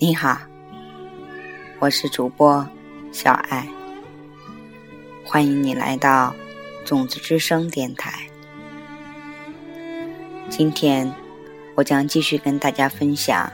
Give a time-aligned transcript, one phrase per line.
[0.00, 0.38] 你好，
[1.78, 2.66] 我是主播
[3.12, 3.68] 小爱，
[5.22, 6.34] 欢迎你来到
[6.82, 8.26] 种子之声电台。
[10.48, 11.12] 今天
[11.74, 13.46] 我将继续跟大家分享《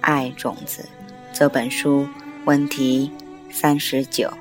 [0.00, 0.88] 爱种子》
[1.36, 2.08] 这本书
[2.44, 3.10] 问题
[3.50, 4.32] 三十九。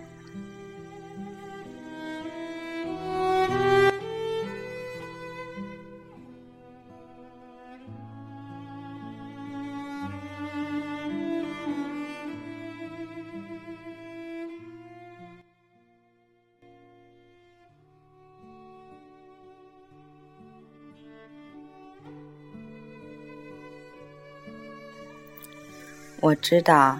[26.19, 26.99] 我知道，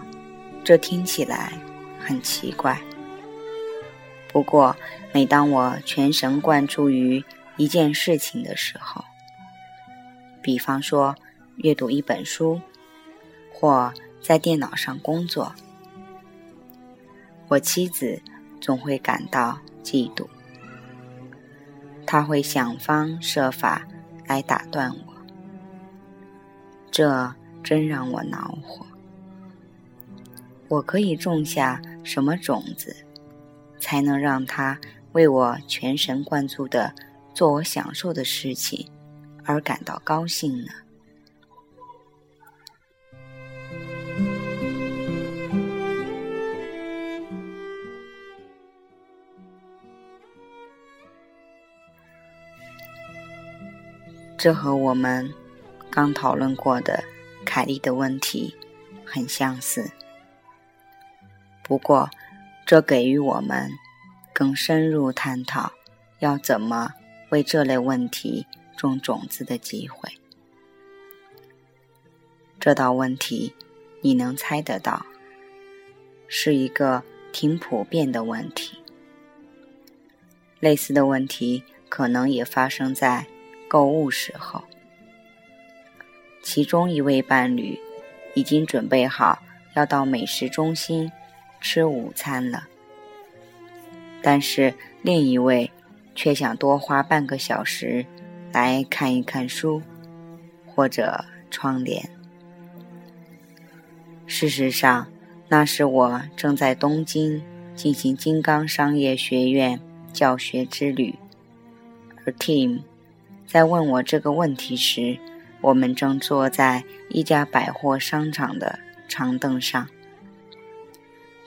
[0.64, 1.52] 这听起来
[2.00, 2.80] 很奇怪。
[4.32, 4.76] 不过，
[5.12, 7.24] 每当我全神贯注于
[7.56, 9.04] 一件事情的时候，
[10.42, 11.16] 比方说
[11.56, 12.62] 阅读一本书，
[13.52, 13.92] 或
[14.22, 15.52] 在电脑上工作，
[17.48, 18.22] 我妻子
[18.62, 20.28] 总会感到嫉妒，
[22.06, 23.88] 她会想方设法
[24.28, 25.14] 来打断我，
[26.92, 28.86] 这真让我恼火。
[30.70, 32.96] 我可以种下什么种子，
[33.80, 34.78] 才能让他
[35.14, 36.94] 为我全神贯注的
[37.34, 38.86] 做我享受的事情
[39.46, 40.72] 而感到高兴呢？
[54.38, 55.34] 这和我们
[55.90, 57.04] 刚讨论过的
[57.44, 58.54] 凯莉的问题
[59.04, 59.90] 很相似。
[61.68, 62.10] 不过，
[62.66, 63.72] 这给予我们
[64.34, 65.74] 更深入探讨
[66.20, 66.94] 要怎么
[67.30, 68.46] 为这类问题
[68.78, 70.10] 种种子的机会。
[72.60, 73.54] 这道问题，
[74.02, 75.06] 你能猜得到，
[76.28, 78.82] 是一个挺普遍的问题。
[80.60, 83.28] 类似的问题可能也发生在
[83.68, 84.64] 购物时候，
[86.42, 87.78] 其中一位伴侣
[88.36, 89.40] 已经准备好
[89.76, 91.12] 要到美食中心。
[91.70, 92.70] 吃午餐了，
[94.22, 95.70] 但是另一位
[96.16, 98.06] 却想多花半个小时
[98.54, 99.82] 来看一看书
[100.66, 102.10] 或者窗帘。
[104.26, 105.08] 事实上，
[105.50, 107.44] 那时我正在东京
[107.76, 109.78] 进行金刚商业学院
[110.14, 111.16] 教学之旅，
[112.24, 112.84] 而 Tim
[113.46, 115.20] 在问我这个问题时，
[115.60, 118.80] 我们正坐在一家百货商场的
[119.10, 119.90] 长凳上。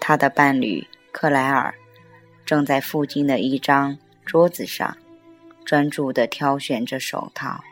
[0.01, 1.75] 他的伴侣克莱尔
[2.47, 4.97] 正在附近的一张桌子上
[5.65, 7.63] 专注地挑选着手套。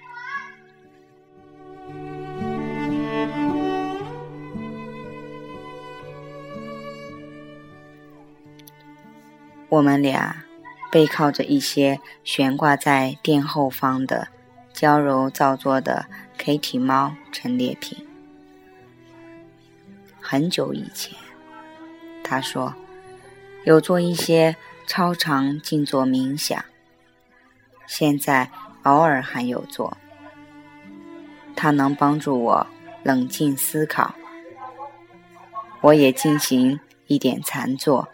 [9.70, 10.44] 我们俩
[10.90, 14.28] 背靠着一些悬挂在店后方的
[14.72, 16.06] 娇柔造作的
[16.38, 18.06] Kitty 猫陈列品。
[20.20, 21.27] 很久以前。
[22.28, 22.74] 他说
[23.64, 24.54] ：“有做一些
[24.86, 26.62] 超长静坐冥想，
[27.86, 28.50] 现在
[28.82, 29.96] 偶尔还有做。
[31.56, 32.66] 它能帮助我
[33.02, 34.14] 冷静思考。
[35.80, 38.10] 我也进行一点禅坐。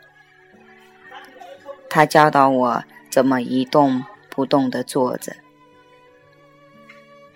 [1.90, 5.34] 他教导我怎么一动不动地坐着。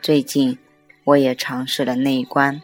[0.01, 0.57] 最近
[1.03, 2.63] 我也尝试了内观。”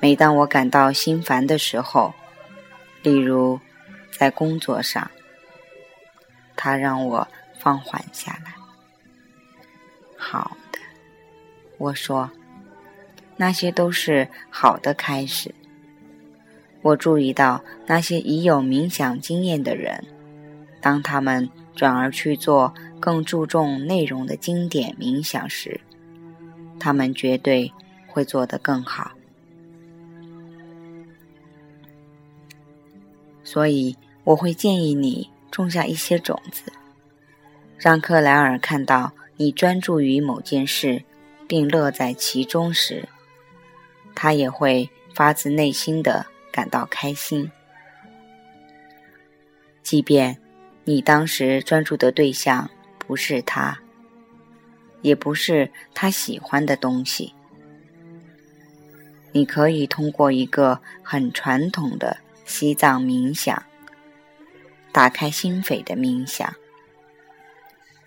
[0.00, 2.14] 每当我感到心烦的时候，
[3.02, 3.58] 例如
[4.12, 5.10] 在工作上，
[6.56, 7.26] 它让我
[7.58, 8.54] 放缓下来。
[10.16, 10.78] 好的，
[11.78, 12.30] 我说，
[13.36, 15.52] 那些都是好的开始。
[16.82, 20.04] 我注意到那些已有冥想经验的人，
[20.80, 25.80] 当他们转而去做更注重内容的经典冥想时，
[26.78, 27.72] 他们绝对
[28.06, 29.10] 会做得更好。
[33.50, 36.70] 所以，我会建议你种下一些种子，
[37.78, 41.02] 让克莱尔看到你专注于某件事，
[41.46, 43.08] 并乐在其中时，
[44.14, 47.50] 他也会发自内心的感到开心。
[49.82, 50.36] 即便
[50.84, 52.68] 你当时专注的对象
[52.98, 53.78] 不是他，
[55.00, 57.32] 也不是他喜欢的东西，
[59.32, 62.18] 你可以通过一个很传统的。
[62.48, 63.62] 西藏冥想，
[64.90, 66.52] 打开心扉的冥想。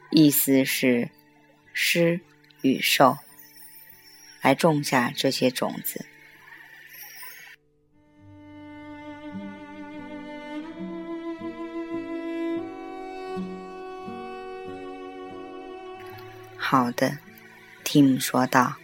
[0.10, 1.08] 意思是，
[1.74, 2.20] 施
[2.62, 3.16] 与受，
[4.42, 6.04] 来种下这些种子。
[16.58, 17.16] 好的
[17.86, 18.76] ，Tim 说道，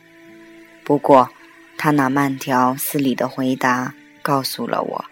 [0.83, 1.29] 不过
[1.77, 5.05] 他那慢条斯理的回答告诉了我。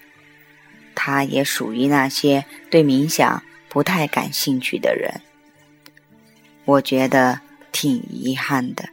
[0.96, 5.22] 他也属于那些对冥想不太感兴趣的人。
[6.64, 8.90] 我觉得挺遗憾的。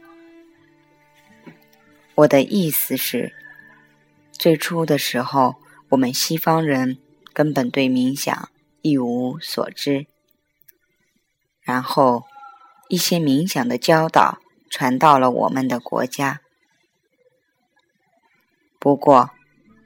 [2.15, 3.33] 我的意思是，
[4.31, 5.55] 最初的时候，
[5.89, 6.99] 我们西方人
[7.33, 8.49] 根本对冥想
[8.83, 10.05] 一无所知。
[11.61, 12.25] 然后，
[12.89, 14.37] 一些冥想的教导
[14.69, 16.41] 传到了我们的国家。
[18.77, 19.31] 不过，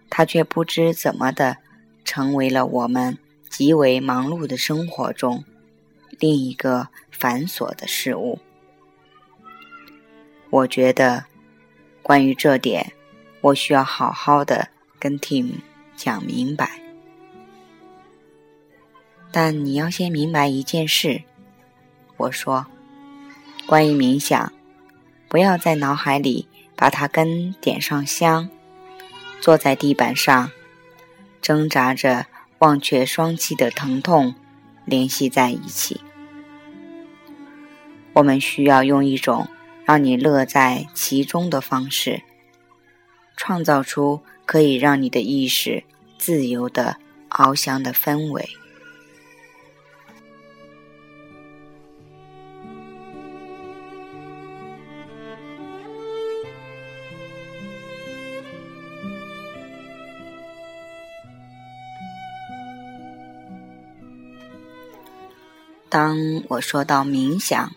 [0.09, 1.57] 他却不知怎么的，
[2.07, 3.17] 成为了我们
[3.49, 5.43] 极为忙碌的生活中
[6.17, 8.39] 另一个繁琐的事物。
[10.49, 11.25] 我觉得，
[12.01, 12.93] 关于这点，
[13.41, 15.55] 我需要好好的跟 Tim
[15.97, 16.81] 讲明白。
[19.29, 21.23] 但你要先明白一件事。
[22.15, 22.65] 我说
[23.67, 24.53] ：“关于冥想，
[25.27, 28.49] 不要在脑海里把它跟点上香，
[29.41, 30.49] 坐在地板上，
[31.47, 32.25] 挣扎着
[32.59, 34.35] 忘却双膝的疼痛
[34.83, 36.01] 联系在一起。
[38.11, 39.47] 我们需要用一种
[39.85, 42.21] 让你乐在其中的方式，
[43.37, 45.85] 创造出可以让你的意识
[46.17, 46.97] 自由的
[47.29, 48.49] 翱翔的氛围。”
[65.97, 67.71] 当我说到“冥想”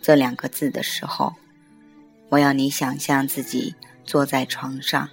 [0.00, 1.34] 这两个字的时候，
[2.30, 5.06] 我要你想象自己坐在床上，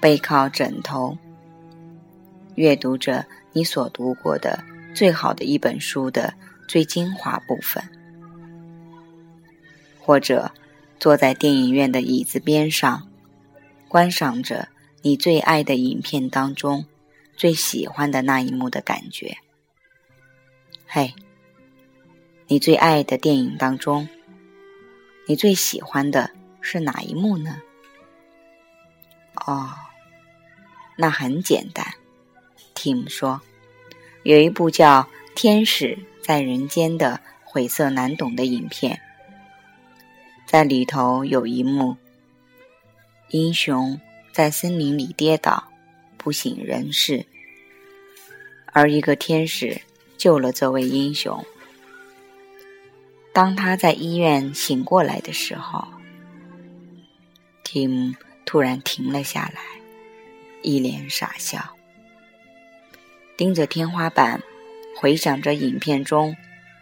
[0.00, 1.18] 背靠枕头，
[2.54, 4.64] 阅读着你所读过的
[4.94, 6.32] 最好的一本书的
[6.66, 7.84] 最精华部分，
[10.00, 10.50] 或者
[10.98, 13.06] 坐在电影院的椅子边上，
[13.86, 14.68] 观赏着
[15.02, 16.86] 你最爱的影片当中
[17.36, 19.36] 最喜欢的那一幕的感觉。
[20.94, 21.14] 嘿，
[22.48, 24.06] 你最爱的电影当中，
[25.26, 26.30] 你最喜欢的
[26.60, 27.62] 是哪一幕呢？
[29.46, 29.70] 哦，
[30.96, 31.94] 那很简单
[32.74, 33.40] ，Tim 说，
[34.22, 35.04] 有一部叫
[35.34, 39.00] 《天使在人间》的晦涩难懂的影片，
[40.44, 41.96] 在里头有一幕，
[43.30, 43.98] 英雄
[44.30, 45.72] 在森林里跌倒，
[46.18, 47.24] 不省人事，
[48.66, 49.80] 而一个天使。
[50.22, 51.44] 救了这位英雄。
[53.32, 55.84] 当他在医院醒过来的时候
[57.64, 58.14] ，Tim
[58.44, 59.60] 突然停了下来，
[60.62, 61.58] 一脸傻笑，
[63.36, 64.40] 盯着天花板，
[64.96, 66.36] 回想着影片中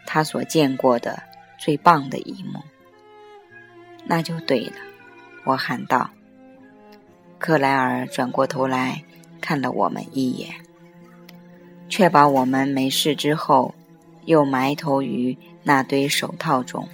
[0.05, 1.23] 他所见过的
[1.57, 2.61] 最棒的一幕。
[4.05, 4.75] 那就对了，
[5.45, 6.11] 我喊道。
[7.39, 9.03] 克莱尔转过头来
[9.41, 10.53] 看了我们一眼。
[11.91, 13.75] 确保我们没事之后，
[14.23, 16.87] 又埋头于那堆手套中。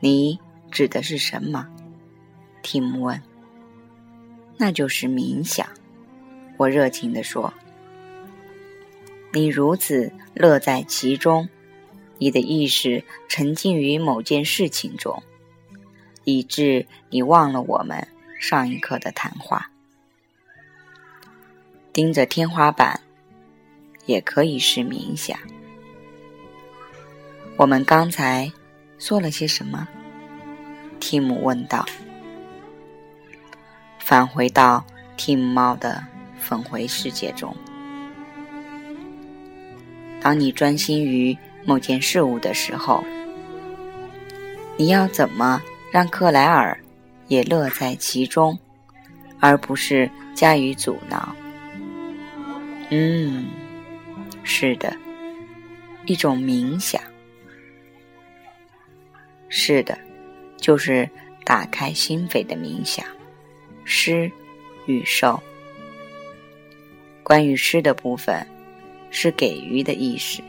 [0.00, 0.36] 你
[0.72, 1.68] 指的是什么？
[2.60, 3.22] 提姆问。
[4.58, 5.64] 那就是冥想。
[6.56, 7.54] 我热情地说。
[9.32, 11.48] 你如此乐在其中，
[12.18, 15.22] 你的意识沉浸于某件事情中，
[16.24, 18.08] 以致你忘了我们
[18.40, 19.70] 上一刻的谈话。
[21.92, 23.00] 盯着天花板。
[24.06, 25.38] 也可以是冥想。
[27.56, 28.50] 我们刚才
[28.98, 29.86] 说了些什么？
[30.98, 31.84] 蒂姆问道。
[33.98, 34.84] 返回到
[35.16, 36.02] 蒂姆猫的
[36.38, 37.54] 粉回世界中。
[40.20, 43.04] 当你专心于某件事物的时候，
[44.76, 45.60] 你要怎么
[45.90, 46.78] 让克莱尔
[47.26, 48.58] 也乐在其中，
[49.40, 51.34] 而不是加以阻挠？
[52.90, 53.46] 嗯。
[54.48, 54.96] 是的，
[56.06, 57.02] 一种冥想。
[59.48, 59.98] 是的，
[60.56, 61.10] 就是
[61.44, 63.04] 打开心扉的冥想。
[63.84, 64.30] 施
[64.86, 65.42] 与受，
[67.24, 68.46] 关于施的部分
[69.10, 70.40] 是给予的意识，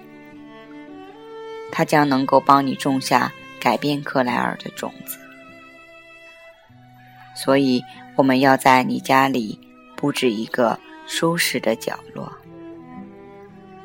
[1.71, 5.17] 它将能够帮你种下改变克莱尔的种子。
[7.35, 7.83] 所以，
[8.15, 9.59] 我们要在你家里
[9.95, 12.31] 布置一个舒适的角落。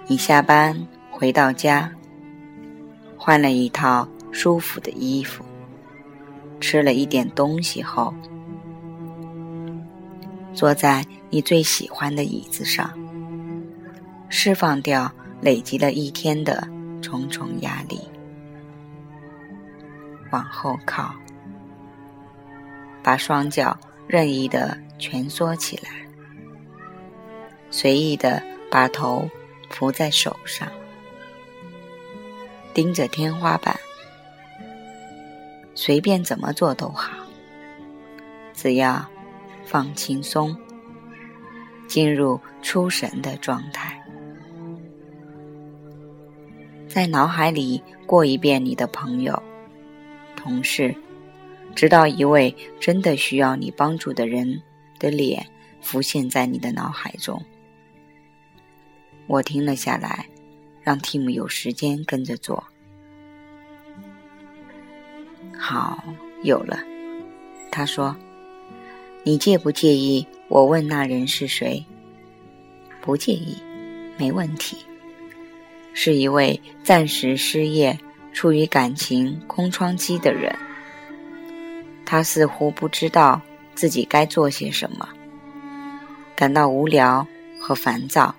[0.09, 0.77] 你下班
[1.11, 1.91] 回到家，
[3.17, 5.45] 换了一套舒服的衣服，
[6.61, 8.13] 吃了一点东西后，
[10.53, 12.91] 坐在你最喜欢的椅子上，
[14.29, 16.69] 释放掉累积了一天的
[17.01, 18.01] 重重压力。
[20.33, 21.15] 往后靠，
[23.05, 23.79] 把双脚
[24.09, 25.91] 任意的蜷缩起来，
[27.71, 29.29] 随意的把头
[29.73, 30.71] 伏在手上，
[32.73, 33.75] 盯着天花板，
[35.75, 37.11] 随便怎么做都好，
[38.55, 39.05] 只要
[39.64, 40.57] 放轻松，
[41.88, 43.99] 进入出神的状态。
[46.87, 49.43] 在脑海里过一遍你的朋友、
[50.37, 50.95] 同事，
[51.75, 54.62] 直到一位真的需要你帮助的人
[54.99, 55.45] 的脸
[55.81, 57.43] 浮现在你的脑海中。
[59.26, 60.26] 我停了下来，
[60.83, 62.62] 让 Tim 有时间跟着做。
[65.57, 66.02] 好，
[66.43, 66.79] 有了。
[67.71, 68.14] 他说
[69.25, 71.85] ：“你介不介意我问那人是谁？”
[73.00, 73.57] 不介意，
[74.19, 74.76] 没问题。
[75.95, 77.99] 是一位暂时失业、
[78.33, 80.55] 处于感情空窗期的人。
[82.05, 83.41] 他似乎不知道
[83.75, 85.09] 自己该做些什么，
[86.35, 87.26] 感到无聊
[87.61, 88.35] 和烦躁。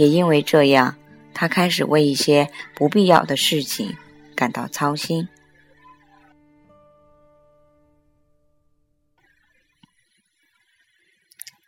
[0.00, 0.96] 也因为这样，
[1.34, 3.94] 他开始为一些不必要的事情
[4.34, 5.28] 感到操心。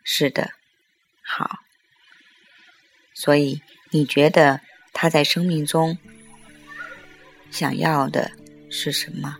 [0.03, 0.49] 是的，
[1.21, 1.59] 好，
[3.13, 3.61] 所以。
[3.95, 4.59] 你觉得
[4.91, 5.95] 他在生命中
[7.51, 8.31] 想要的
[8.71, 9.37] 是什么？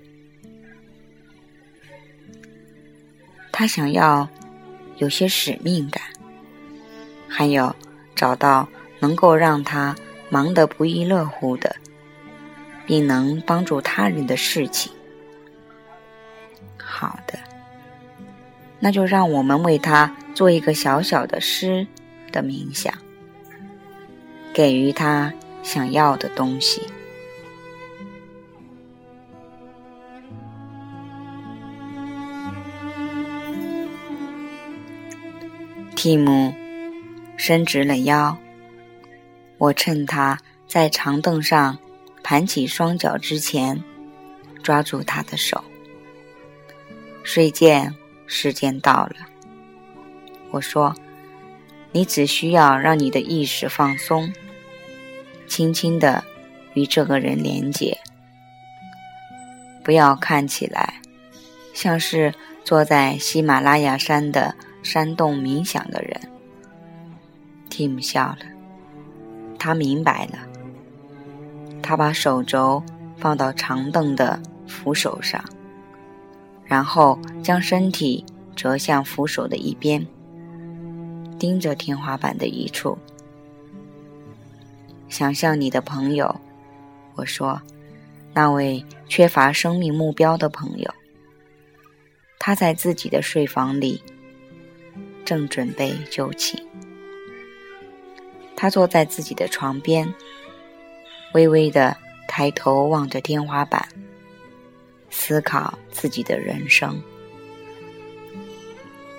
[3.52, 4.30] 他想要
[4.98, 6.04] 有些使命感，
[7.28, 7.76] 还有
[8.14, 8.70] 找到
[9.04, 9.94] 能够让他
[10.30, 11.76] 忙得不亦乐乎的，
[12.86, 14.90] 并能帮助他人的事情。
[16.78, 17.38] 好的，
[18.80, 21.86] 那就让我们为他做一个小小的诗
[22.32, 22.94] 的冥想。
[24.54, 25.34] 给予他
[25.64, 26.82] 想要的东西。
[35.94, 36.54] 蒂姆
[37.36, 38.38] 伸直了腰，
[39.64, 41.80] 我趁他在长凳上
[42.22, 43.82] 盘起双脚之前，
[44.62, 45.64] 抓住他的手。
[47.24, 47.90] 睡觉
[48.28, 49.16] 时间到了，
[50.52, 50.94] 我说
[51.94, 54.34] ：“你只需要让你的意识放松。”
[55.48, 56.22] 轻轻的
[56.74, 57.98] 与这个人连接，
[59.82, 60.96] 不要看起来
[61.74, 62.34] 像是
[62.66, 64.54] 坐在喜马拉雅山的
[64.84, 66.20] 山洞冥想的人。
[67.70, 68.40] Tim 笑了，
[69.64, 70.40] 他明白了。
[71.82, 72.84] 他把手肘
[73.16, 75.42] 放到长凳的扶手上，
[76.66, 78.26] 然后将身体
[78.58, 80.06] 折向扶手的一边，
[81.40, 82.98] 盯着天花板的一处。
[85.08, 86.36] 想象你的朋友，
[87.16, 87.62] 我说，
[88.34, 90.94] 那位缺乏生命目标的朋友，
[92.38, 94.04] 他在自己的睡房里，
[95.24, 96.62] 正准备就寝。
[98.56, 100.14] 他坐在自己的床边，
[101.34, 103.88] 微微的抬头望着天花板，
[105.10, 107.02] 思考自己的人生。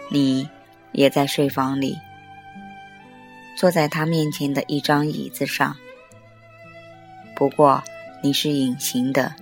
[0.08, 0.48] 你
[0.92, 1.98] 也在睡房里，
[3.56, 5.76] 坐在他面前的一张椅子上。
[7.34, 7.82] 不过，
[8.22, 9.34] 你是隐形的，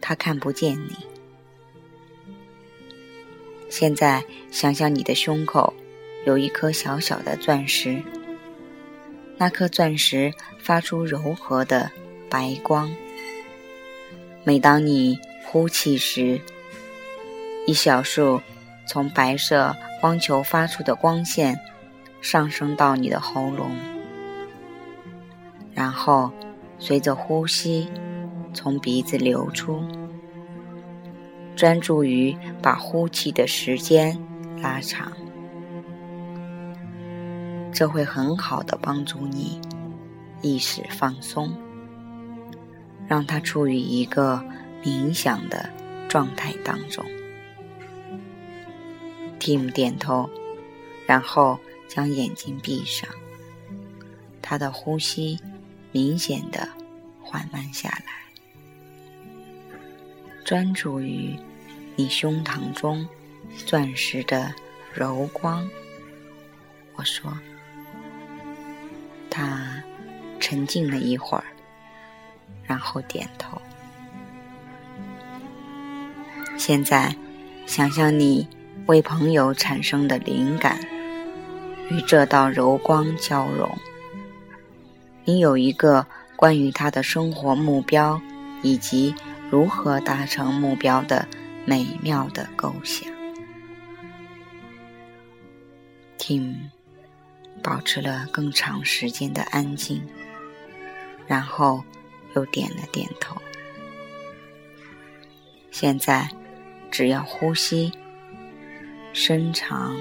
[0.00, 0.96] 他看不见你。
[3.68, 5.72] 现在想想你的胸口
[6.26, 8.02] 有一颗小小的钻石，
[9.40, 11.90] 那颗钻石发出柔和的
[12.28, 12.94] 白光。
[14.44, 16.38] 每当你呼气时，
[17.66, 18.42] 一小束
[18.86, 21.58] 从白色光球发出的光线
[22.20, 23.74] 上升到你的喉咙，
[25.74, 26.30] 然后。
[26.82, 27.90] 随着呼吸
[28.54, 29.84] 从鼻子流出，
[31.54, 34.18] 专注于把呼气的时间
[34.62, 35.12] 拉长，
[37.72, 39.60] 这会很好的帮助你
[40.42, 41.52] 意识放松，
[43.08, 44.42] 让它处于一个
[44.82, 45.70] 冥想的
[46.08, 47.04] 状态当中。
[49.38, 50.28] Tim 点头，
[51.06, 51.58] 然后
[51.88, 53.08] 将眼睛闭上，
[54.42, 55.38] 他的呼吸。
[55.92, 56.68] 明显的
[57.20, 58.04] 缓慢下来，
[60.44, 61.36] 专注于
[61.96, 63.04] 你胸膛中
[63.66, 64.54] 钻石的
[64.94, 65.68] 柔光。
[66.94, 67.36] 我说，
[69.30, 69.82] 他
[70.38, 71.44] 沉静了一会儿，
[72.64, 73.60] 然后点头。
[76.56, 77.14] 现在，
[77.66, 78.46] 想象你
[78.86, 80.78] 为朋友产生的灵感
[81.90, 83.70] 与这道柔光交融。
[85.24, 86.06] 你有一个
[86.36, 88.20] 关于他的生活目标
[88.62, 89.14] 以及
[89.50, 91.26] 如何达成目标的
[91.64, 93.08] 美妙的构想。
[96.18, 96.70] 听
[97.62, 100.02] 保持了更长时间的安静，
[101.26, 101.82] 然后
[102.34, 103.40] 又点了点头。
[105.70, 106.28] 现在，
[106.90, 107.92] 只要呼吸，
[109.12, 109.96] 深长、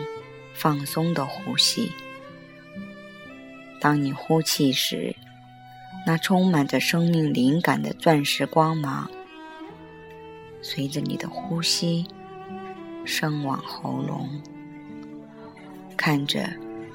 [0.54, 1.92] 放松的呼吸。
[3.80, 5.16] 当你呼气时，
[6.06, 9.10] 那充满着生命灵感的钻石光芒，
[10.62, 12.06] 随着你的呼吸
[13.06, 14.42] 升往喉咙。
[15.96, 16.50] 看着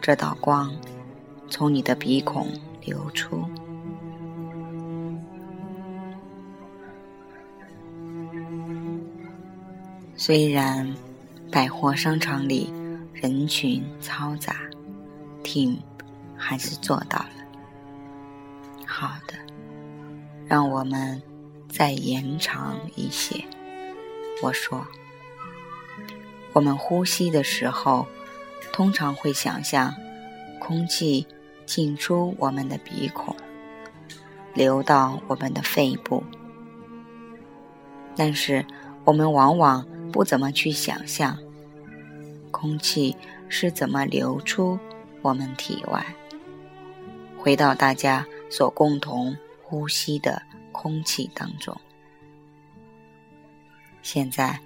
[0.06, 0.70] 这道光
[1.48, 2.46] 从你的鼻孔
[2.82, 3.42] 流出。
[10.14, 10.94] 虽然
[11.50, 12.70] 百货商场里
[13.14, 14.56] 人群嘈杂
[15.42, 15.80] 听
[16.36, 17.30] 还是做到了。
[18.86, 19.32] 好的，
[20.46, 21.22] 让我们
[21.66, 23.42] 再延长一些。
[24.42, 24.86] 我说，
[26.52, 28.06] 我们呼吸的时候，
[28.74, 29.94] 通常会想象
[30.58, 31.24] 空气
[31.64, 33.36] 进出我们的鼻孔，
[34.52, 36.24] 流到我们的肺部，
[38.16, 38.66] 但是
[39.04, 39.86] 我们往往。
[40.12, 41.36] 不怎么去想象，
[42.52, 43.16] 空气
[43.48, 44.78] 是怎么流出
[45.22, 46.06] 我们体外，
[47.36, 50.40] 回到大家所共同呼吸的
[50.70, 51.76] 空气当中。
[54.02, 54.60] 现在，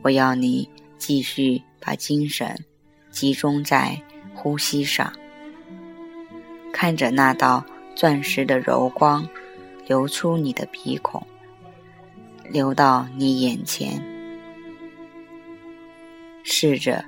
[0.00, 2.64] 我要你继续把精神
[3.14, 3.96] 集中在
[4.34, 5.12] 呼吸上，
[6.72, 9.26] 看着那道钻石的柔光
[9.86, 11.24] 流出你的鼻孔，
[12.50, 14.02] 流到你眼前。
[16.42, 17.04] 试着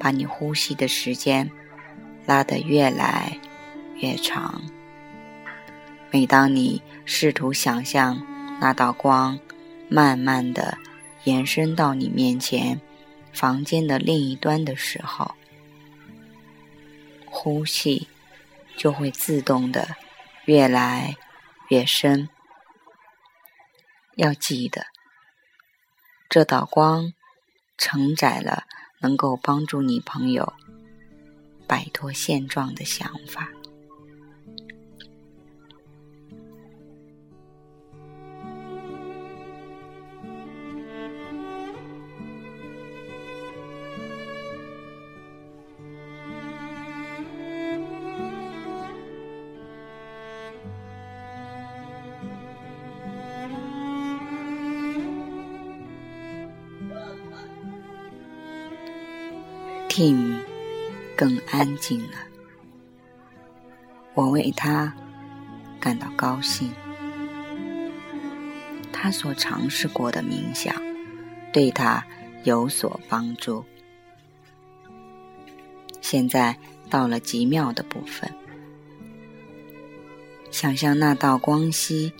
[0.00, 1.48] 把你呼吸的时间
[2.24, 3.38] 拉得越来
[3.96, 4.62] 越长。
[6.10, 8.20] 每当你试图想象
[8.58, 9.38] 那道光
[9.90, 10.78] 慢慢的
[11.24, 12.80] 延伸到你面前
[13.32, 15.30] 房间的另一端的时候，
[17.32, 18.06] 呼吸
[18.76, 19.96] 就会自动的
[20.44, 21.16] 越来
[21.70, 22.28] 越深。
[24.14, 24.86] 要记得，
[26.28, 27.12] 这道光。
[27.78, 28.64] 承载了
[29.00, 30.52] 能够帮助你朋友
[31.66, 33.48] 摆脱现状的想法。
[59.94, 60.38] Tim
[61.14, 62.16] 更安静了，
[64.14, 64.90] 我为他
[65.78, 66.72] 感到高兴。
[68.90, 70.74] 他所尝试过的冥想
[71.52, 72.02] 对他
[72.42, 73.62] 有所帮助。
[76.00, 76.56] 现在
[76.88, 78.32] 到了极妙的部分，
[80.50, 82.10] 想象那道光息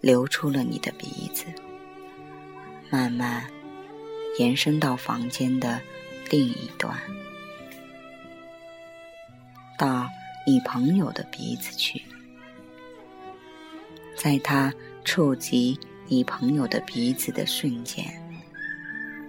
[0.00, 1.44] 流出了你的鼻子，
[2.88, 3.44] 慢慢
[4.38, 5.78] 延伸到房间的。
[6.32, 6.96] 另一端，
[9.78, 10.08] 到
[10.46, 12.00] 你朋友的鼻子去，
[14.16, 14.72] 在他
[15.04, 18.06] 触及你朋友的鼻子的瞬间，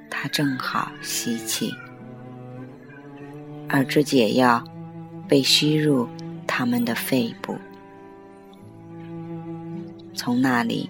[0.09, 1.75] 他正好吸气，
[3.67, 4.63] 而这解药
[5.27, 6.07] 被吸入
[6.47, 7.57] 他们的肺部，
[10.15, 10.89] 从那里，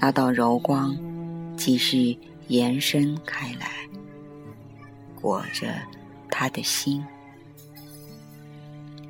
[0.00, 0.96] 那道柔光
[1.54, 3.87] 继续延伸开来。
[5.20, 5.74] 裹着
[6.30, 7.04] 他的心，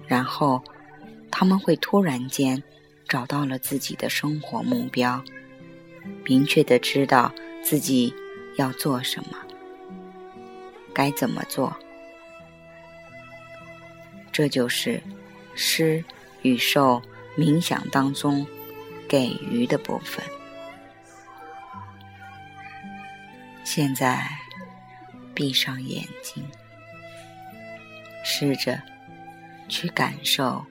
[0.07, 0.63] 然后
[1.31, 2.63] 他们会突然间
[3.07, 5.23] 找到了自己的生活目标，
[6.25, 7.31] 明确的知道
[7.63, 8.15] 自己
[8.57, 9.37] 要做什么，
[10.95, 11.77] 该怎么做。
[14.33, 15.03] 这就是
[15.55, 16.03] 施
[16.41, 17.03] 与受
[17.37, 18.47] 冥想当中
[19.07, 20.25] 给予的部分。
[23.63, 24.27] 现在。
[25.39, 26.45] 闭上眼睛，
[28.25, 28.83] 试着
[29.69, 30.67] 去感受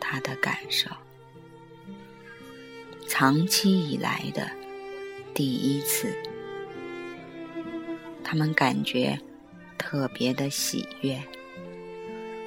[0.00, 0.90] 他的感受。
[3.06, 4.50] 长期以来的
[5.34, 6.16] 第一次，
[8.24, 9.20] 他们感觉
[9.76, 11.22] 特别的喜悦，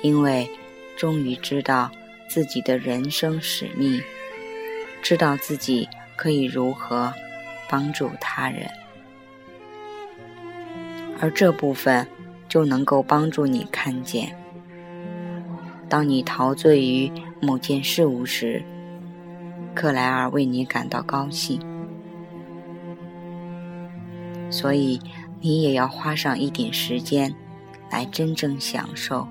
[0.02, 0.50] 因为
[0.98, 1.92] 终于知道
[2.28, 4.02] 自己的人生使命，
[5.04, 7.14] 知道自己可以如何
[7.70, 8.68] 帮助他人。
[11.20, 12.08] 而这部分
[12.48, 14.36] 就能够帮助你看见，
[15.88, 18.64] 当你陶醉于某件事物时，
[19.76, 21.60] 克莱尔为你感到高兴。
[24.50, 25.00] 所以
[25.42, 27.36] 你也要花上一点时间，
[27.92, 29.28] 来真正享受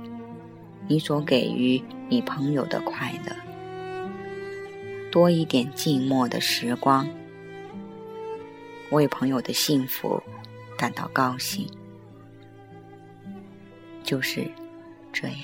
[0.86, 3.34] 你所给予你朋友的快乐，
[5.10, 7.08] 多一点静默的时光，
[8.90, 10.22] 为朋友的幸福
[10.76, 11.66] 感到高兴，
[14.08, 14.50] 就是
[15.12, 15.36] 这样。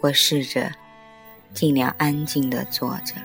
[0.00, 0.72] 我试着
[1.52, 3.16] 尽量安静的坐着，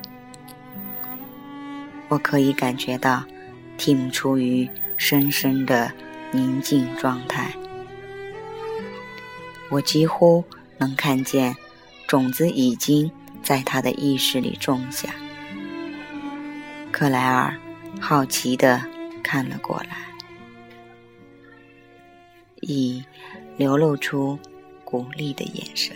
[2.09, 3.23] 我可以感觉到
[3.77, 5.89] Tim 处于深深的
[6.33, 7.53] 宁静状态。
[9.69, 10.43] 我几乎
[10.77, 11.55] 能看见
[12.07, 13.11] 种子已经
[13.41, 15.09] 在他的意识里种下。
[16.91, 17.55] 克莱尔
[17.99, 18.81] 好奇地
[19.23, 19.97] 看了过来，
[22.61, 23.03] 以
[23.57, 24.37] 流露出
[24.83, 25.95] 鼓励的眼神。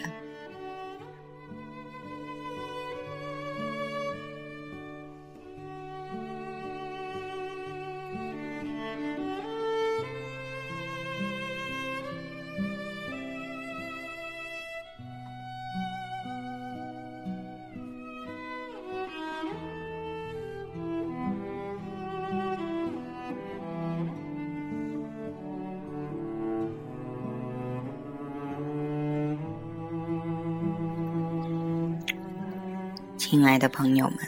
[33.47, 34.19] 爱的朋友们，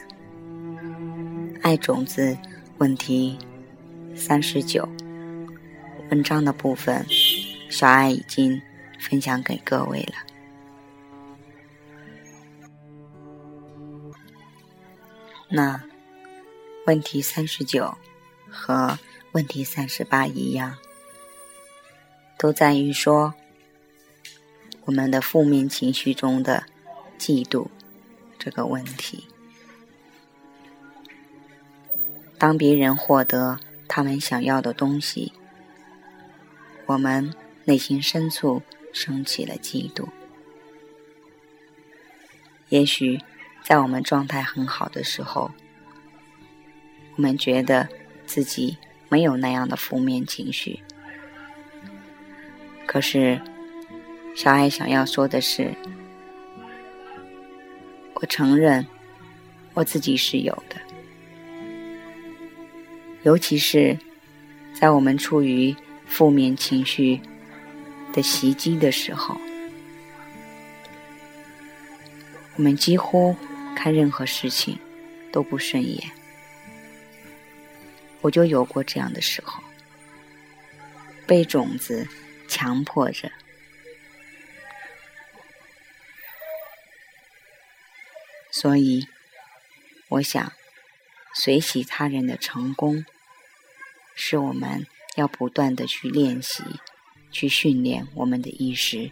[1.62, 2.38] 爱种子
[2.78, 3.38] 问题
[4.16, 4.88] 三十九，
[6.10, 7.06] 文章的部分，
[7.70, 8.62] 小爱已经
[8.98, 10.14] 分享给各位了。
[15.50, 15.84] 那
[16.86, 17.98] 问题三十九
[18.50, 18.98] 和
[19.34, 20.78] 问题三十八一样，
[22.38, 23.34] 都在于说
[24.86, 26.64] 我们的负面情绪中的
[27.18, 27.68] 嫉妒。
[28.40, 29.28] 这个问题，
[32.38, 35.34] 当别人获得他们想要的东西，
[36.86, 37.34] 我们
[37.66, 40.08] 内心深处升起了嫉妒。
[42.70, 43.20] 也许
[43.62, 45.52] 在我们状态很好的时候，
[47.18, 47.90] 我们觉得
[48.26, 48.78] 自己
[49.10, 50.80] 没有那样的负面情绪。
[52.88, 53.42] 可是，
[54.34, 55.76] 小爱想要说的是。
[58.22, 58.86] 我承认，
[59.74, 60.76] 我自己是有的，
[63.24, 63.98] 尤其是
[64.74, 65.74] 在我们处于
[66.06, 67.22] 负面情绪
[68.12, 69.40] 的袭击的时候，
[72.58, 73.34] 我们几乎
[73.74, 74.78] 看任何事情
[75.32, 76.12] 都不顺眼。
[78.20, 79.64] 我就有过这样的时候，
[81.26, 82.06] 被种子
[82.50, 83.32] 强迫着。
[88.62, 89.08] 所以，
[90.10, 90.52] 我想，
[91.34, 93.06] 随喜他人的成功，
[94.14, 96.62] 是我们要不断的去练习、
[97.32, 99.12] 去训练我们的意识。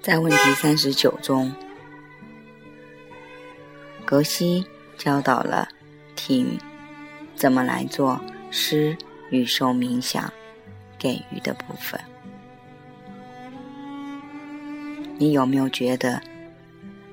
[0.00, 1.54] 在问题三十九中，
[4.06, 4.64] 格西
[4.96, 5.68] 教导了
[6.16, 6.58] 听
[7.36, 8.18] 怎么来做
[8.50, 8.96] 诗
[9.30, 10.32] 与受冥想。
[11.00, 11.98] 给予的部分，
[15.16, 16.20] 你有没有觉得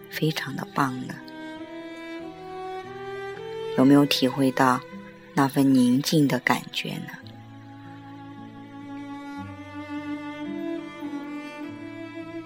[0.10, 1.16] 非常的棒呢？
[3.78, 4.82] 有没有体会到
[5.34, 7.14] 那份宁静的感觉呢？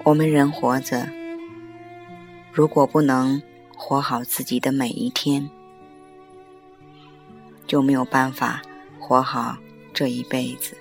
[0.04, 1.08] 我们人活着，
[2.52, 3.42] 如果不能
[3.76, 5.50] 活好自己的每一天，
[7.66, 8.62] 就没有办法
[9.00, 9.58] 活好
[9.94, 10.78] 这一辈子。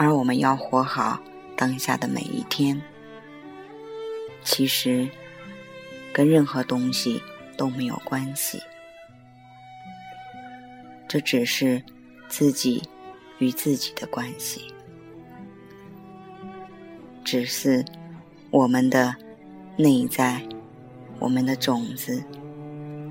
[0.00, 1.18] 而我们要活好
[1.56, 2.80] 当下的每一天，
[4.44, 5.08] 其实
[6.12, 7.20] 跟任何东西
[7.56, 8.62] 都没有关系，
[11.08, 11.82] 这只是
[12.28, 12.80] 自己
[13.38, 14.72] 与自己的关系，
[17.24, 17.84] 只是
[18.52, 19.12] 我们的
[19.76, 20.40] 内在、
[21.18, 22.22] 我们的种子、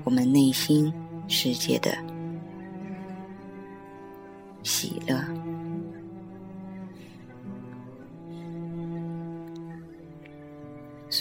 [0.04, 0.90] 我们内心
[1.28, 1.94] 世界的
[4.62, 5.22] 喜乐。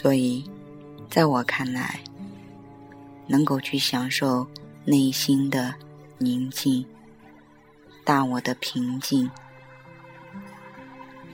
[0.07, 0.49] 所以，
[1.09, 1.99] 在我看来，
[3.27, 4.47] 能够去享受
[4.85, 5.75] 内心的
[6.17, 6.85] 宁静、
[8.05, 9.29] 大我的平静，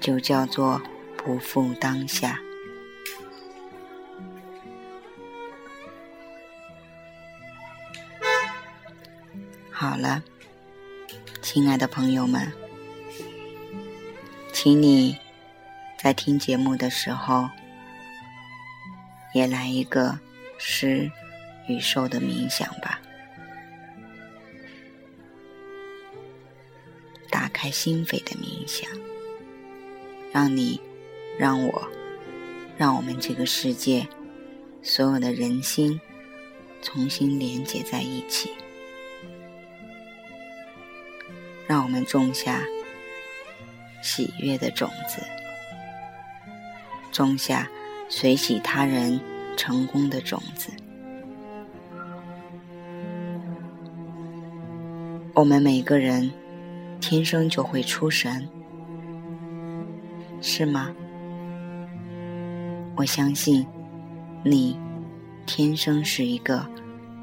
[0.01, 0.81] 就叫做
[1.15, 2.39] 不负当下。
[9.69, 10.23] 好了，
[11.43, 12.51] 亲爱的朋友们，
[14.51, 15.15] 请你
[15.99, 17.47] 在听节目的时候，
[19.33, 20.19] 也来一个
[20.57, 21.11] 诗
[21.67, 22.99] 与受的冥想吧。
[27.29, 28.89] 打开心扉的冥想，
[30.31, 30.79] 让你、
[31.37, 31.91] 让我、
[32.77, 34.07] 让我们这个世界
[34.83, 35.99] 所有的人心
[36.81, 38.51] 重新连接在一起。
[41.65, 42.61] 让我们种下
[44.03, 45.23] 喜悦的种子，
[47.11, 47.67] 种下
[48.09, 49.19] 随喜他人
[49.57, 50.69] 成功的种子。
[55.33, 56.31] 我们每个人
[57.01, 58.47] 天生就会出神，
[60.41, 60.93] 是吗？
[62.95, 63.65] 我相信
[64.43, 64.79] 你
[65.47, 66.63] 天生是一个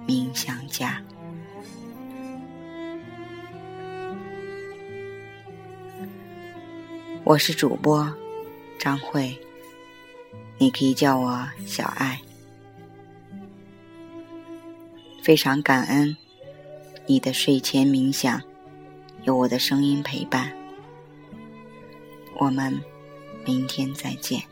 [0.06, 1.00] 冥想家。
[7.22, 8.12] 我是主播
[8.76, 9.38] 张慧，
[10.60, 12.20] 你可以叫我小爱。
[15.22, 16.14] 非常感恩
[17.06, 18.42] 你的睡前冥想，
[19.24, 20.52] 有我的声音陪伴。
[22.38, 22.78] 我们
[23.46, 24.42] 明天再见。